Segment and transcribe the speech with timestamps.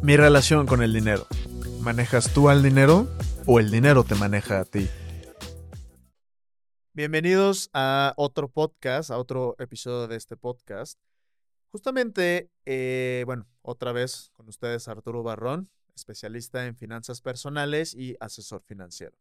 [0.00, 1.26] Mi relación con el dinero.
[1.80, 3.08] ¿Manejas tú al dinero
[3.46, 4.88] o el dinero te maneja a ti?
[6.92, 11.00] Bienvenidos a otro podcast, a otro episodio de este podcast.
[11.72, 18.62] Justamente, eh, bueno, otra vez con ustedes Arturo Barrón, especialista en finanzas personales y asesor
[18.62, 19.18] financiero.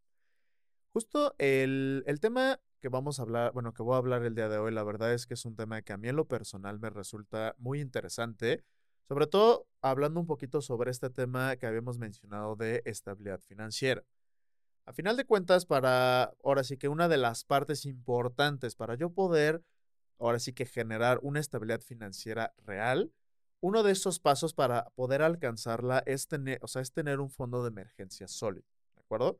[0.93, 4.47] Justo el, el tema que vamos a hablar, bueno, que voy a hablar el día
[4.47, 6.79] de hoy, la verdad es que es un tema que a mí en lo personal
[6.79, 8.63] me resulta muy interesante
[9.07, 14.03] sobre todo hablando un poquito sobre este tema que habíamos mencionado de estabilidad financiera.
[14.85, 19.09] A final de cuentas, para ahora sí que una de las partes importantes para yo
[19.09, 19.63] poder,
[20.19, 23.11] ahora sí que generar una estabilidad financiera real,
[23.59, 27.63] uno de esos pasos para poder alcanzarla es tener, o sea, es tener un fondo
[27.63, 29.39] de emergencia sólido, ¿de acuerdo?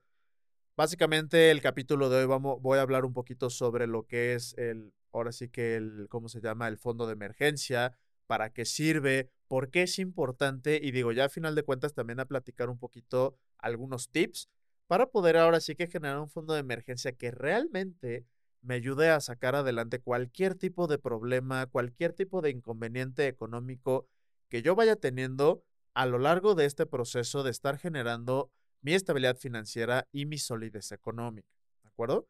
[0.75, 4.53] Básicamente el capítulo de hoy vamos, voy a hablar un poquito sobre lo que es
[4.57, 6.67] el, ahora sí que el, ¿cómo se llama?
[6.67, 11.29] El fondo de emergencia, para qué sirve, por qué es importante y digo, ya a
[11.29, 14.49] final de cuentas también a platicar un poquito algunos tips
[14.87, 18.25] para poder ahora sí que generar un fondo de emergencia que realmente
[18.61, 24.07] me ayude a sacar adelante cualquier tipo de problema, cualquier tipo de inconveniente económico
[24.49, 28.51] que yo vaya teniendo a lo largo de este proceso de estar generando
[28.81, 31.49] mi estabilidad financiera y mi solidez económica.
[31.83, 32.27] ¿De acuerdo?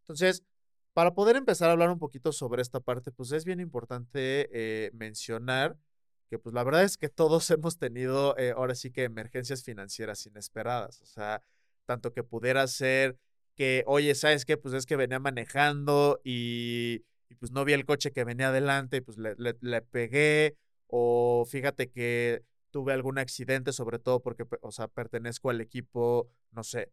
[0.00, 0.42] Entonces,
[0.92, 4.90] para poder empezar a hablar un poquito sobre esta parte, pues es bien importante eh,
[4.92, 5.76] mencionar
[6.28, 10.26] que pues la verdad es que todos hemos tenido eh, ahora sí que emergencias financieras
[10.26, 11.42] inesperadas, o sea,
[11.86, 13.16] tanto que pudiera ser
[13.54, 14.56] que, oye, ¿sabes qué?
[14.56, 17.04] Pues es que venía manejando y,
[17.40, 21.90] pues no vi el coche que venía adelante y pues le, le, pegué, o fíjate
[21.90, 26.92] que tuve algún accidente, sobre todo porque, o sea, pertenezco al equipo, no sé,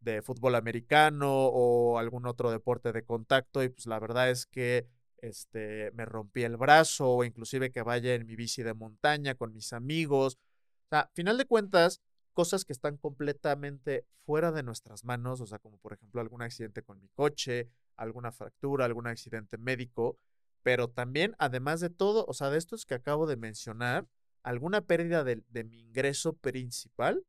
[0.00, 4.86] de fútbol americano o algún otro deporte de contacto y pues la verdad es que
[5.22, 9.52] este, me rompí el brazo o inclusive que vaya en mi bici de montaña con
[9.52, 10.38] mis amigos.
[10.86, 12.00] O sea, final de cuentas,
[12.32, 16.82] cosas que están completamente fuera de nuestras manos, o sea, como por ejemplo algún accidente
[16.82, 20.18] con mi coche, alguna fractura, algún accidente médico,
[20.62, 24.06] pero también, además de todo, o sea, de estos que acabo de mencionar,
[24.42, 27.24] alguna pérdida de, de mi ingreso principal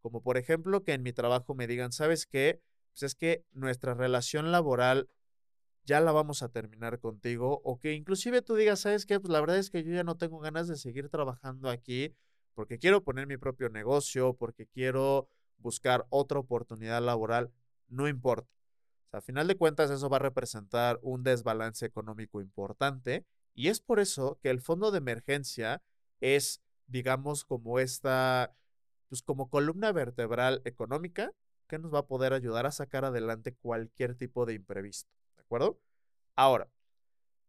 [0.00, 2.60] como por ejemplo que en mi trabajo me digan, ¿sabes qué?
[2.92, 5.08] Pues es que nuestra relación laboral
[5.90, 9.18] ya la vamos a terminar contigo o que inclusive tú digas, ¿sabes qué?
[9.18, 12.14] Pues la verdad es que yo ya no tengo ganas de seguir trabajando aquí
[12.54, 17.50] porque quiero poner mi propio negocio, porque quiero buscar otra oportunidad laboral,
[17.88, 18.48] no importa.
[19.10, 23.98] A final de cuentas eso va a representar un desbalance económico importante y es por
[23.98, 25.82] eso que el fondo de emergencia
[26.20, 28.54] es, digamos, como esta
[29.08, 31.32] pues como columna vertebral económica
[31.66, 35.80] que nos va a poder ayudar a sacar adelante cualquier tipo de imprevisto, ¿de acuerdo?
[36.36, 36.70] Ahora,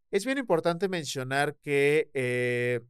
[0.10, 2.82] es bien importante mencionar que, eh,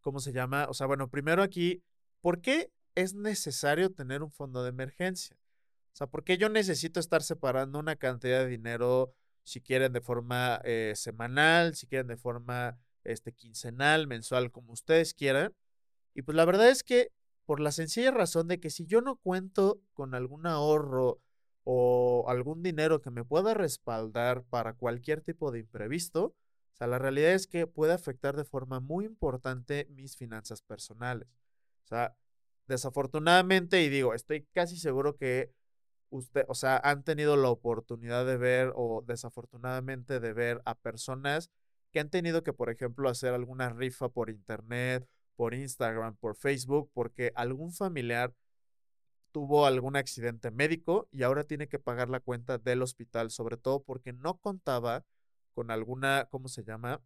[0.00, 0.66] ¿cómo se llama?
[0.68, 1.82] O sea, bueno, primero aquí,
[2.20, 5.36] ¿por qué es necesario tener un fondo de emergencia?
[5.92, 10.00] O sea, ¿por qué yo necesito estar separando una cantidad de dinero, si quieren de
[10.00, 15.56] forma eh, semanal, si quieren de forma este, quincenal, mensual, como ustedes quieran?
[16.14, 17.10] Y pues la verdad es que
[17.46, 21.20] por la sencilla razón de que si yo no cuento con algún ahorro
[21.72, 26.98] o algún dinero que me pueda respaldar para cualquier tipo de imprevisto, o sea, la
[26.98, 31.28] realidad es que puede afectar de forma muy importante mis finanzas personales.
[31.84, 32.16] O sea,
[32.66, 35.52] desafortunadamente, y digo, estoy casi seguro que
[36.08, 41.52] usted, o sea, han tenido la oportunidad de ver o desafortunadamente de ver a personas
[41.92, 46.90] que han tenido que, por ejemplo, hacer alguna rifa por internet por Instagram, por Facebook,
[46.92, 48.34] porque algún familiar
[49.32, 53.82] tuvo algún accidente médico y ahora tiene que pagar la cuenta del hospital, sobre todo
[53.82, 55.04] porque no contaba
[55.54, 57.00] con alguna, ¿cómo se llama?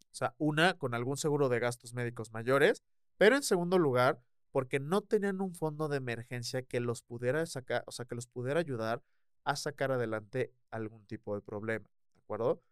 [0.00, 2.82] O sea, una, con algún seguro de gastos médicos mayores,
[3.16, 7.84] pero en segundo lugar, porque no tenían un fondo de emergencia que los pudiera sacar,
[7.86, 9.02] o sea, que los pudiera ayudar
[9.44, 12.62] a sacar adelante algún tipo de problema, ¿de acuerdo?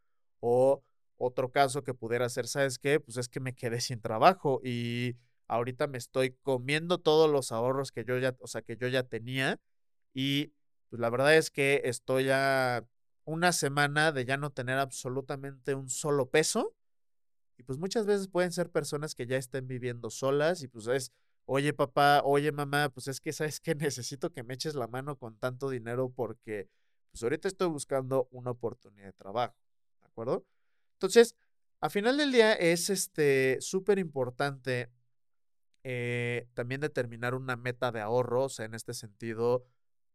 [0.40, 0.82] O
[1.16, 3.00] otro caso que pudiera ser, ¿sabes qué?
[3.00, 5.16] Pues es que me quedé sin trabajo y
[5.48, 9.02] ahorita me estoy comiendo todos los ahorros que yo ya, o sea, que yo ya
[9.02, 9.60] tenía
[10.12, 10.52] y
[10.88, 12.86] pues la verdad es que estoy ya
[13.24, 16.74] una semana de ya no tener absolutamente un solo peso
[17.56, 21.12] y pues muchas veces pueden ser personas que ya estén viviendo solas y pues es,
[21.46, 25.16] oye papá, oye mamá, pues es que sabes que necesito que me eches la mano
[25.16, 26.68] con tanto dinero porque
[27.10, 29.54] pues ahorita estoy buscando una oportunidad de trabajo,
[30.00, 30.44] ¿de acuerdo?
[30.94, 31.36] Entonces,
[31.80, 34.90] a final del día es este súper importante
[35.84, 39.66] eh, también determinar una meta de ahorro, o sea, en este sentido,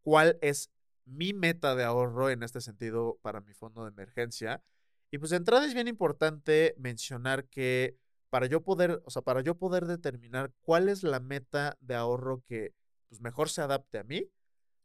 [0.02, 0.72] cuál es
[1.06, 4.64] mi meta de ahorro en este sentido para mi fondo de emergencia.
[5.12, 7.98] Y pues de entrada es bien importante mencionar que
[8.30, 12.44] para yo poder, o sea, para yo poder determinar cuál es la meta de ahorro
[12.46, 12.74] que
[13.08, 14.30] pues, mejor se adapte a mí,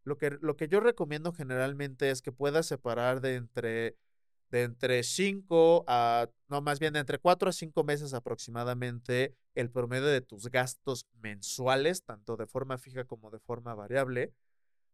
[0.03, 3.97] lo que, lo que yo recomiendo generalmente es que puedas separar de entre
[4.51, 9.71] de entre 5 a, no, más bien de entre 4 a 5 meses aproximadamente el
[9.71, 14.33] promedio de tus gastos mensuales, tanto de forma fija como de forma variable,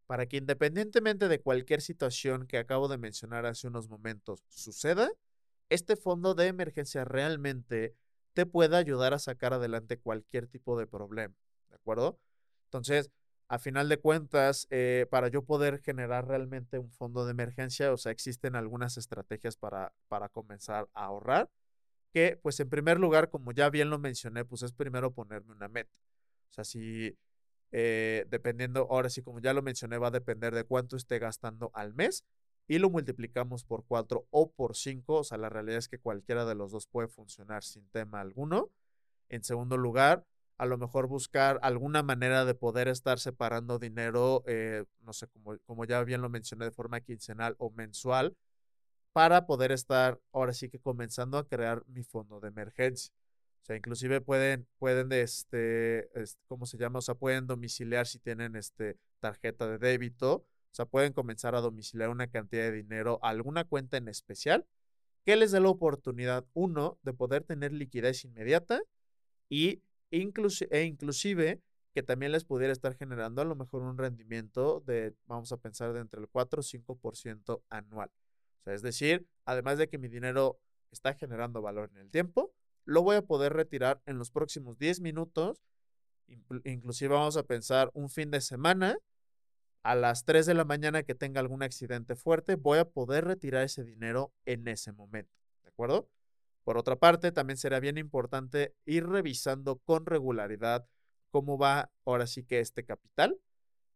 [0.06, 5.08] para que independientemente de cualquier situación que acabo de mencionar hace unos momentos suceda,
[5.68, 7.94] este fondo de emergencia realmente
[8.32, 11.34] te pueda ayudar a sacar adelante cualquier tipo de problema,
[11.68, 12.18] ¿de acuerdo?
[12.64, 13.10] Entonces,
[13.50, 17.96] a final de cuentas, eh, para yo poder generar realmente un fondo de emergencia, o
[17.96, 21.50] sea, existen algunas estrategias para, para comenzar a ahorrar,
[22.12, 25.66] que pues en primer lugar, como ya bien lo mencioné, pues es primero ponerme una
[25.66, 25.98] meta.
[26.48, 27.18] O sea, si
[27.72, 31.72] eh, dependiendo, ahora sí, como ya lo mencioné, va a depender de cuánto esté gastando
[31.74, 32.24] al mes
[32.68, 36.44] y lo multiplicamos por cuatro o por cinco, o sea, la realidad es que cualquiera
[36.44, 38.70] de los dos puede funcionar sin tema alguno.
[39.28, 40.24] En segundo lugar,
[40.60, 45.56] a lo mejor buscar alguna manera de poder estar separando dinero, eh, no sé, como,
[45.64, 48.36] como ya bien lo mencioné, de forma quincenal o mensual,
[49.14, 53.10] para poder estar ahora sí que comenzando a crear mi fondo de emergencia.
[53.62, 56.10] O sea, inclusive pueden, pueden, este,
[56.46, 56.98] ¿cómo se llama?
[56.98, 60.34] O sea, pueden domiciliar si tienen este, tarjeta de débito.
[60.34, 64.66] O sea, pueden comenzar a domiciliar una cantidad de dinero a alguna cuenta en especial
[65.24, 68.82] que les dé la oportunidad, uno, de poder tener liquidez inmediata
[69.48, 71.62] y e inclusive
[71.92, 75.92] que también les pudiera estar generando a lo mejor un rendimiento de, vamos a pensar,
[75.92, 78.10] de entre el 4 o 5% anual.
[78.60, 80.60] O sea, es decir, además de que mi dinero
[80.90, 82.52] está generando valor en el tiempo,
[82.84, 85.62] lo voy a poder retirar en los próximos 10 minutos.
[86.64, 88.98] Inclusive vamos a pensar un fin de semana,
[89.82, 93.64] a las 3 de la mañana que tenga algún accidente fuerte, voy a poder retirar
[93.64, 95.32] ese dinero en ese momento.
[95.62, 96.08] ¿De acuerdo?
[96.64, 100.86] Por otra parte, también será bien importante ir revisando con regularidad
[101.30, 103.40] cómo va ahora sí que este capital.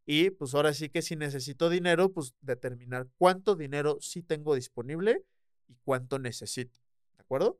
[0.06, 5.24] Y pues ahora sí que si necesito dinero, pues determinar cuánto dinero sí tengo disponible
[5.66, 6.80] y cuánto necesito.
[7.16, 7.58] ¿De acuerdo?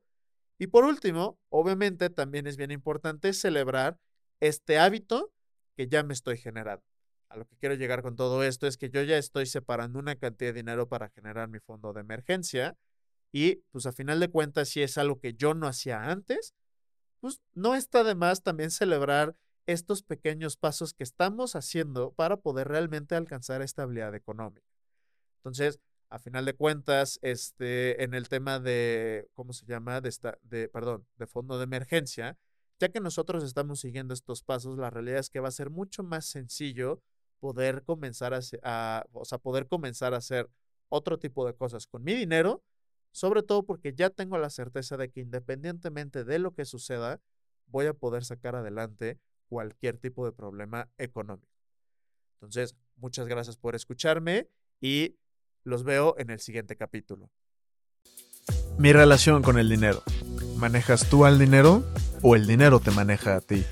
[0.59, 3.99] Y por último, obviamente también es bien importante celebrar
[4.41, 5.33] este hábito
[5.77, 6.85] que ya me estoy generando.
[7.29, 10.17] A lo que quiero llegar con todo esto es que yo ya estoy separando una
[10.17, 12.77] cantidad de dinero para generar mi fondo de emergencia
[13.34, 16.54] y pues a final de cuentas, si es algo que yo no hacía antes,
[17.19, 19.34] pues no está de más también celebrar
[19.66, 24.69] estos pequeños pasos que estamos haciendo para poder realmente alcanzar estabilidad económica.
[25.38, 30.00] Entonces, a final de cuentas, este, en el tema de, ¿cómo se llama?
[30.00, 32.38] De, esta, de, perdón, de fondo de emergencia,
[32.78, 36.04] ya que nosotros estamos siguiendo estos pasos, la realidad es que va a ser mucho
[36.04, 37.02] más sencillo
[37.40, 38.32] poder comenzar
[38.62, 40.48] a, o sea, poder comenzar a hacer
[40.88, 42.62] otro tipo de cosas con mi dinero
[43.14, 47.20] sobre todo porque ya tengo la certeza de que independientemente de lo que suceda,
[47.66, 51.49] voy a poder sacar adelante cualquier tipo de problema económico.
[52.34, 54.49] Entonces, muchas gracias por escucharme
[54.81, 55.16] y
[55.62, 57.31] los veo en el siguiente capítulo.
[58.78, 60.02] Mi relación con el dinero.
[60.56, 61.84] ¿Manejas tú al dinero
[62.20, 63.64] o el dinero te maneja a ti?